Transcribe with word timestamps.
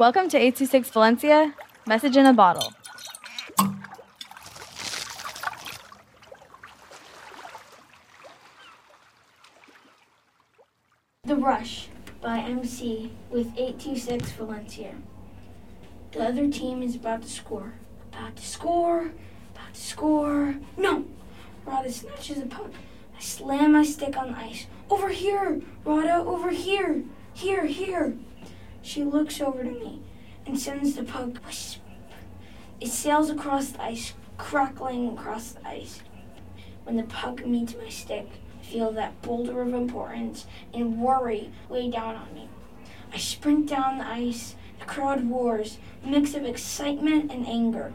Welcome 0.00 0.30
to 0.30 0.38
826 0.38 0.88
Valencia, 0.92 1.54
message 1.86 2.16
in 2.16 2.24
a 2.24 2.32
bottle. 2.32 2.72
The 11.24 11.36
Rush 11.36 11.88
by 12.22 12.38
MC 12.38 13.12
with 13.28 13.48
826 13.48 14.30
Valencia. 14.30 14.94
The 16.12 16.20
other 16.20 16.48
team 16.48 16.82
is 16.82 16.96
about 16.96 17.20
to 17.20 17.28
score. 17.28 17.74
About 18.10 18.36
to 18.36 18.42
score. 18.42 19.10
About 19.54 19.74
to 19.74 19.80
score. 19.82 20.54
No! 20.78 21.04
Rada 21.66 21.92
snatches 21.92 22.38
a 22.38 22.46
puck. 22.46 22.72
I 23.14 23.20
slam 23.20 23.72
my 23.72 23.84
stick 23.84 24.16
on 24.16 24.32
the 24.32 24.38
ice. 24.38 24.66
Over 24.88 25.10
here! 25.10 25.60
Rada, 25.84 26.14
over 26.14 26.48
here! 26.48 27.04
Here, 27.34 27.66
here! 27.66 28.14
She 28.82 29.04
looks 29.04 29.40
over 29.40 29.62
to 29.62 29.70
me 29.70 30.00
and 30.46 30.58
sends 30.58 30.94
the 30.94 31.04
puck. 31.04 31.40
It 32.80 32.88
sails 32.88 33.30
across 33.30 33.70
the 33.70 33.82
ice, 33.82 34.14
crackling 34.38 35.08
across 35.08 35.52
the 35.52 35.66
ice. 35.68 36.02
When 36.84 36.96
the 36.96 37.02
puck 37.04 37.44
meets 37.46 37.76
my 37.76 37.88
stick, 37.88 38.28
I 38.58 38.64
feel 38.64 38.90
that 38.92 39.20
boulder 39.22 39.60
of 39.62 39.74
importance 39.74 40.46
and 40.72 40.98
worry 40.98 41.50
weigh 41.68 41.90
down 41.90 42.16
on 42.16 42.34
me. 42.34 42.48
I 43.12 43.18
sprint 43.18 43.68
down 43.68 43.98
the 43.98 44.06
ice. 44.06 44.54
The 44.78 44.86
crowd 44.86 45.30
roars, 45.30 45.78
a 46.02 46.08
mix 46.08 46.34
of 46.34 46.44
excitement 46.44 47.30
and 47.30 47.46
anger. 47.46 47.92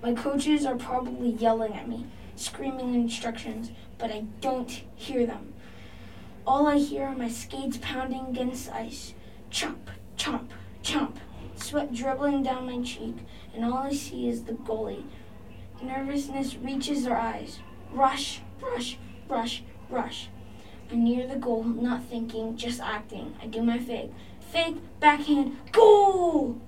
My 0.00 0.14
coaches 0.14 0.64
are 0.64 0.76
probably 0.76 1.30
yelling 1.30 1.72
at 1.74 1.88
me, 1.88 2.06
screaming 2.36 2.94
instructions, 2.94 3.72
but 3.98 4.12
I 4.12 4.24
don't 4.40 4.70
hear 4.94 5.26
them. 5.26 5.54
All 6.46 6.68
I 6.68 6.78
hear 6.78 7.06
are 7.06 7.16
my 7.16 7.28
skates 7.28 7.78
pounding 7.82 8.26
against 8.28 8.66
the 8.66 8.76
ice. 8.76 9.12
Chomp, 9.50 9.88
chomp, 10.18 10.48
chomp. 10.82 11.16
Sweat 11.56 11.92
dribbling 11.92 12.42
down 12.42 12.66
my 12.66 12.82
cheek, 12.82 13.16
and 13.54 13.64
all 13.64 13.78
I 13.78 13.92
see 13.92 14.28
is 14.28 14.44
the 14.44 14.52
goalie. 14.52 15.04
Nervousness 15.82 16.56
reaches 16.56 17.04
their 17.04 17.16
eyes. 17.16 17.60
Rush, 17.92 18.42
rush, 18.60 18.98
rush, 19.28 19.62
rush. 19.88 20.28
I 20.90 20.94
near 20.96 21.26
the 21.26 21.36
goal, 21.36 21.64
not 21.64 22.04
thinking, 22.04 22.56
just 22.56 22.80
acting. 22.80 23.34
I 23.42 23.46
do 23.46 23.62
my 23.62 23.78
fake. 23.78 24.12
Fake, 24.40 24.76
backhand, 25.00 25.56
goal! 25.72 26.60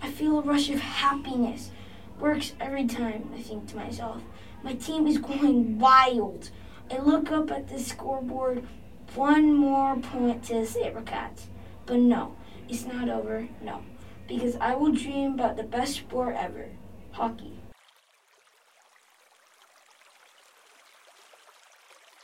I 0.00 0.10
feel 0.10 0.38
a 0.38 0.42
rush 0.42 0.70
of 0.70 0.80
happiness. 0.80 1.70
Works 2.18 2.54
every 2.60 2.86
time, 2.86 3.30
I 3.34 3.42
think 3.42 3.68
to 3.68 3.76
myself. 3.76 4.22
My 4.62 4.74
team 4.74 5.06
is 5.06 5.18
going 5.18 5.78
wild. 5.78 6.50
I 6.90 6.98
look 6.98 7.30
up 7.30 7.50
at 7.50 7.68
the 7.68 7.78
scoreboard. 7.78 8.66
One 9.14 9.52
more 9.54 9.96
point 9.96 10.44
to 10.44 10.54
the 10.54 10.60
Sabercats. 10.66 11.46
But 11.84 11.98
no, 11.98 12.34
it's 12.72 12.86
not 12.86 13.08
over, 13.08 13.48
no. 13.62 13.82
Because 14.26 14.56
I 14.56 14.74
will 14.74 14.92
dream 14.92 15.34
about 15.34 15.56
the 15.56 15.62
best 15.62 15.96
sport 15.96 16.34
ever 16.36 16.70
hockey. 17.12 17.58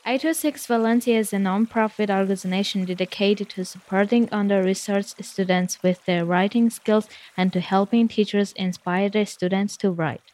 826 0.05 0.67
Valencia 0.67 1.17
is 1.17 1.33
a 1.33 1.39
non-profit 1.39 2.11
organization 2.11 2.85
dedicated 2.85 3.49
to 3.49 3.65
supporting 3.65 4.29
under-resourced 4.31 5.25
students 5.25 5.81
with 5.81 6.05
their 6.05 6.23
writing 6.23 6.69
skills 6.69 7.07
and 7.35 7.51
to 7.51 7.59
helping 7.59 8.07
teachers 8.07 8.51
inspire 8.51 9.09
their 9.09 9.25
students 9.25 9.75
to 9.77 9.89
write. 9.89 10.33